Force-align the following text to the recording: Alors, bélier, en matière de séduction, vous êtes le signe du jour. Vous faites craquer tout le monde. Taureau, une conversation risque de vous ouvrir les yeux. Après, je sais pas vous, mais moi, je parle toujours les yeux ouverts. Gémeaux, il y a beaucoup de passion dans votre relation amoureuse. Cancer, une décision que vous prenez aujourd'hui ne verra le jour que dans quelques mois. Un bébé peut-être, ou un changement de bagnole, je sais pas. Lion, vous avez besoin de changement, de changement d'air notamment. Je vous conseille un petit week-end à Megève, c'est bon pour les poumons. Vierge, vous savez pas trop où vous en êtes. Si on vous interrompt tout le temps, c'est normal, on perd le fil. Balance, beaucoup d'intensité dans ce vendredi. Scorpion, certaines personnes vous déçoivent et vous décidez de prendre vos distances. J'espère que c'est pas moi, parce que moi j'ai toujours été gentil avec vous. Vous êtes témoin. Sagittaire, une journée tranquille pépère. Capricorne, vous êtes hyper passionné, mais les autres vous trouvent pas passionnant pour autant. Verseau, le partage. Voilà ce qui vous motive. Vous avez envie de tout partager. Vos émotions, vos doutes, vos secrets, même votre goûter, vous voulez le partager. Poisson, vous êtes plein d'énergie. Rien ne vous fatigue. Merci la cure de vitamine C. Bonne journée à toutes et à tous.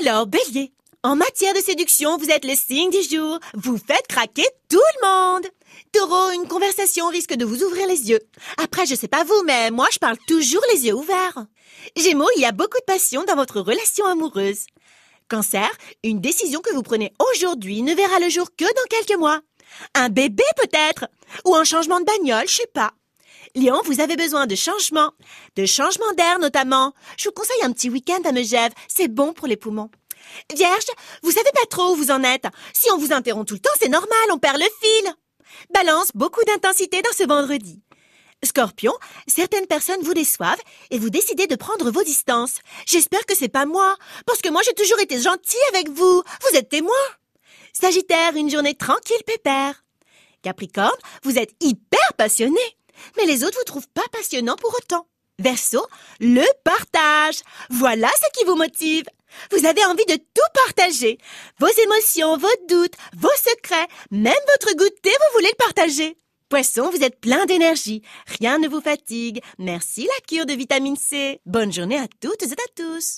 Alors, 0.00 0.26
bélier, 0.26 0.72
en 1.02 1.16
matière 1.16 1.54
de 1.54 1.60
séduction, 1.60 2.18
vous 2.18 2.30
êtes 2.30 2.44
le 2.44 2.54
signe 2.54 2.90
du 2.90 3.02
jour. 3.02 3.40
Vous 3.54 3.78
faites 3.78 4.06
craquer 4.06 4.46
tout 4.68 4.78
le 5.00 5.06
monde. 5.08 5.46
Taureau, 5.92 6.30
une 6.30 6.46
conversation 6.46 7.08
risque 7.08 7.34
de 7.34 7.44
vous 7.44 7.64
ouvrir 7.64 7.88
les 7.88 8.08
yeux. 8.08 8.20
Après, 8.62 8.86
je 8.86 8.94
sais 8.94 9.08
pas 9.08 9.24
vous, 9.24 9.42
mais 9.44 9.72
moi, 9.72 9.88
je 9.90 9.98
parle 9.98 10.16
toujours 10.28 10.62
les 10.72 10.86
yeux 10.86 10.94
ouverts. 10.94 11.46
Gémeaux, 11.96 12.28
il 12.36 12.42
y 12.42 12.44
a 12.44 12.52
beaucoup 12.52 12.78
de 12.78 12.92
passion 12.92 13.24
dans 13.24 13.34
votre 13.34 13.60
relation 13.60 14.06
amoureuse. 14.06 14.66
Cancer, 15.28 15.68
une 16.04 16.20
décision 16.20 16.60
que 16.60 16.72
vous 16.72 16.82
prenez 16.82 17.12
aujourd'hui 17.32 17.82
ne 17.82 17.94
verra 17.94 18.20
le 18.20 18.28
jour 18.28 18.48
que 18.56 18.64
dans 18.64 18.88
quelques 18.88 19.18
mois. 19.18 19.40
Un 19.94 20.10
bébé 20.10 20.44
peut-être, 20.56 21.08
ou 21.44 21.56
un 21.56 21.64
changement 21.64 21.98
de 21.98 22.04
bagnole, 22.04 22.46
je 22.46 22.54
sais 22.54 22.70
pas. 22.72 22.92
Lion, 23.54 23.80
vous 23.84 24.00
avez 24.00 24.16
besoin 24.16 24.46
de 24.46 24.54
changement, 24.54 25.12
de 25.56 25.66
changement 25.66 26.12
d'air 26.16 26.38
notamment. 26.38 26.92
Je 27.16 27.28
vous 27.28 27.32
conseille 27.32 27.62
un 27.62 27.72
petit 27.72 27.90
week-end 27.90 28.20
à 28.24 28.32
Megève, 28.32 28.72
c'est 28.88 29.08
bon 29.08 29.32
pour 29.32 29.46
les 29.46 29.56
poumons. 29.56 29.90
Vierge, 30.54 30.84
vous 31.22 31.30
savez 31.30 31.50
pas 31.54 31.66
trop 31.70 31.92
où 31.92 31.96
vous 31.96 32.10
en 32.10 32.22
êtes. 32.22 32.46
Si 32.72 32.90
on 32.92 32.98
vous 32.98 33.12
interrompt 33.12 33.48
tout 33.48 33.54
le 33.54 33.60
temps, 33.60 33.70
c'est 33.80 33.88
normal, 33.88 34.18
on 34.30 34.38
perd 34.38 34.58
le 34.58 34.66
fil. 34.82 35.12
Balance, 35.72 36.10
beaucoup 36.14 36.44
d'intensité 36.44 37.02
dans 37.02 37.12
ce 37.16 37.26
vendredi. 37.26 37.82
Scorpion, 38.44 38.92
certaines 39.26 39.66
personnes 39.66 40.02
vous 40.02 40.14
déçoivent 40.14 40.60
et 40.90 40.98
vous 40.98 41.10
décidez 41.10 41.46
de 41.46 41.56
prendre 41.56 41.90
vos 41.90 42.04
distances. 42.04 42.58
J'espère 42.86 43.26
que 43.26 43.34
c'est 43.34 43.48
pas 43.48 43.66
moi, 43.66 43.96
parce 44.26 44.40
que 44.40 44.48
moi 44.48 44.62
j'ai 44.64 44.74
toujours 44.74 45.00
été 45.00 45.20
gentil 45.20 45.56
avec 45.70 45.88
vous. 45.88 46.22
Vous 46.42 46.56
êtes 46.56 46.68
témoin. 46.68 46.92
Sagittaire, 47.72 48.36
une 48.36 48.50
journée 48.50 48.74
tranquille 48.74 49.22
pépère. 49.26 49.84
Capricorne, 50.42 50.90
vous 51.24 51.36
êtes 51.36 51.54
hyper 51.60 52.14
passionné, 52.16 52.60
mais 53.16 53.26
les 53.26 53.44
autres 53.44 53.58
vous 53.58 53.64
trouvent 53.64 53.88
pas 53.88 54.06
passionnant 54.12 54.56
pour 54.56 54.74
autant. 54.74 55.06
Verseau, 55.38 55.86
le 56.20 56.44
partage. 56.64 57.40
Voilà 57.70 58.08
ce 58.08 58.38
qui 58.38 58.44
vous 58.44 58.56
motive. 58.56 59.04
Vous 59.50 59.66
avez 59.66 59.84
envie 59.84 60.06
de 60.06 60.16
tout 60.16 60.64
partager. 60.66 61.18
Vos 61.60 61.68
émotions, 61.68 62.36
vos 62.36 62.48
doutes, 62.68 62.94
vos 63.16 63.28
secrets, 63.36 63.86
même 64.10 64.34
votre 64.52 64.76
goûter, 64.76 65.10
vous 65.10 65.34
voulez 65.34 65.50
le 65.50 65.64
partager. 65.64 66.18
Poisson, 66.48 66.90
vous 66.90 67.02
êtes 67.02 67.20
plein 67.20 67.44
d'énergie. 67.44 68.02
Rien 68.40 68.58
ne 68.58 68.68
vous 68.68 68.80
fatigue. 68.80 69.42
Merci 69.58 70.04
la 70.04 70.26
cure 70.26 70.46
de 70.46 70.54
vitamine 70.54 70.96
C. 70.96 71.40
Bonne 71.44 71.72
journée 71.72 71.98
à 71.98 72.08
toutes 72.20 72.42
et 72.42 72.52
à 72.52 72.68
tous. 72.74 73.16